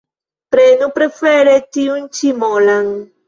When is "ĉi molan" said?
2.21-2.91